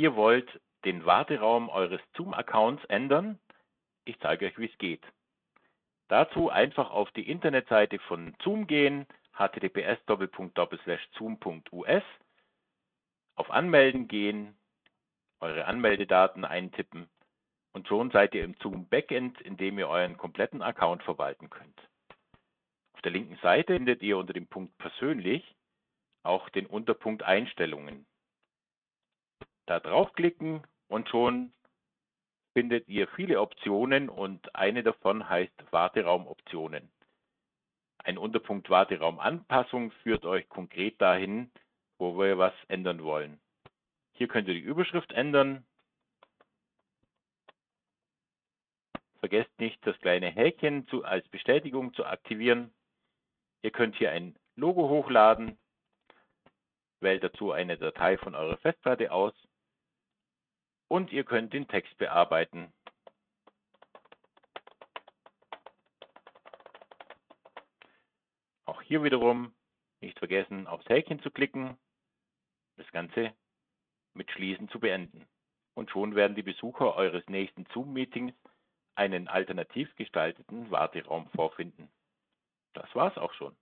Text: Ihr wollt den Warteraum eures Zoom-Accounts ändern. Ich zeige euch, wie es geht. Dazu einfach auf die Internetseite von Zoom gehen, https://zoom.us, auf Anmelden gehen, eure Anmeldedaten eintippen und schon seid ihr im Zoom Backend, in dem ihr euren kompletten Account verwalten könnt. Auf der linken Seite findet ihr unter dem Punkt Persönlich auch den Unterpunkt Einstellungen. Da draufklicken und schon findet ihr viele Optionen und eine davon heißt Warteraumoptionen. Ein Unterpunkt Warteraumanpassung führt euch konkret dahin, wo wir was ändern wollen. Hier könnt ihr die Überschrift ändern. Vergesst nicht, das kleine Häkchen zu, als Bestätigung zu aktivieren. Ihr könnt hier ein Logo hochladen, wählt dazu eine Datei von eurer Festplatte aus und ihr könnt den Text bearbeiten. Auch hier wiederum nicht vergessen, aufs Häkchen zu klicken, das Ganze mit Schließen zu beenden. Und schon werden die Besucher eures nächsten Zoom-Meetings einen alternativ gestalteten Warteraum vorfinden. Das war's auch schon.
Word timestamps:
Ihr 0.00 0.16
wollt 0.16 0.48
den 0.86 1.04
Warteraum 1.04 1.68
eures 1.68 2.00
Zoom-Accounts 2.16 2.82
ändern. 2.86 3.38
Ich 4.06 4.18
zeige 4.20 4.46
euch, 4.46 4.56
wie 4.56 4.64
es 4.64 4.78
geht. 4.78 5.04
Dazu 6.08 6.48
einfach 6.48 6.90
auf 6.90 7.10
die 7.10 7.28
Internetseite 7.28 7.98
von 7.98 8.34
Zoom 8.42 8.66
gehen, 8.66 9.06
https://zoom.us, 9.36 12.02
auf 13.34 13.50
Anmelden 13.50 14.08
gehen, 14.08 14.56
eure 15.38 15.66
Anmeldedaten 15.66 16.46
eintippen 16.46 17.10
und 17.74 17.86
schon 17.86 18.10
seid 18.10 18.34
ihr 18.34 18.44
im 18.44 18.54
Zoom 18.62 18.88
Backend, 18.88 19.38
in 19.42 19.58
dem 19.58 19.78
ihr 19.78 19.90
euren 19.90 20.16
kompletten 20.16 20.62
Account 20.62 21.02
verwalten 21.02 21.50
könnt. 21.50 21.78
Auf 22.94 23.02
der 23.02 23.12
linken 23.12 23.36
Seite 23.42 23.74
findet 23.74 24.00
ihr 24.00 24.16
unter 24.16 24.32
dem 24.32 24.46
Punkt 24.46 24.78
Persönlich 24.78 25.54
auch 26.22 26.48
den 26.48 26.64
Unterpunkt 26.64 27.22
Einstellungen. 27.22 28.06
Da 29.70 29.78
draufklicken 29.78 30.66
und 30.88 31.08
schon 31.10 31.52
findet 32.54 32.88
ihr 32.88 33.06
viele 33.06 33.40
Optionen 33.40 34.08
und 34.08 34.52
eine 34.56 34.82
davon 34.82 35.28
heißt 35.28 35.54
Warteraumoptionen. 35.70 36.90
Ein 37.98 38.18
Unterpunkt 38.18 38.68
Warteraumanpassung 38.68 39.92
führt 40.02 40.24
euch 40.24 40.48
konkret 40.48 41.00
dahin, 41.00 41.52
wo 41.98 42.18
wir 42.18 42.36
was 42.36 42.52
ändern 42.66 43.04
wollen. 43.04 43.40
Hier 44.14 44.26
könnt 44.26 44.48
ihr 44.48 44.54
die 44.54 44.60
Überschrift 44.60 45.12
ändern. 45.12 45.64
Vergesst 49.20 49.56
nicht, 49.60 49.78
das 49.86 49.96
kleine 50.00 50.32
Häkchen 50.32 50.88
zu, 50.88 51.04
als 51.04 51.28
Bestätigung 51.28 51.94
zu 51.94 52.04
aktivieren. 52.04 52.74
Ihr 53.62 53.70
könnt 53.70 53.94
hier 53.94 54.10
ein 54.10 54.34
Logo 54.56 54.88
hochladen, 54.88 55.56
wählt 56.98 57.22
dazu 57.22 57.52
eine 57.52 57.78
Datei 57.78 58.18
von 58.18 58.34
eurer 58.34 58.56
Festplatte 58.56 59.12
aus 59.12 59.32
und 60.90 61.12
ihr 61.12 61.22
könnt 61.22 61.52
den 61.52 61.68
Text 61.68 61.96
bearbeiten. 61.98 62.72
Auch 68.64 68.82
hier 68.82 69.04
wiederum 69.04 69.54
nicht 70.00 70.18
vergessen, 70.18 70.66
aufs 70.66 70.88
Häkchen 70.88 71.22
zu 71.22 71.30
klicken, 71.30 71.78
das 72.76 72.90
Ganze 72.90 73.32
mit 74.14 74.32
Schließen 74.32 74.68
zu 74.68 74.80
beenden. 74.80 75.28
Und 75.74 75.90
schon 75.90 76.16
werden 76.16 76.34
die 76.34 76.42
Besucher 76.42 76.96
eures 76.96 77.24
nächsten 77.28 77.66
Zoom-Meetings 77.66 78.34
einen 78.96 79.28
alternativ 79.28 79.94
gestalteten 79.94 80.72
Warteraum 80.72 81.28
vorfinden. 81.30 81.88
Das 82.72 82.92
war's 82.96 83.16
auch 83.16 83.32
schon. 83.34 83.56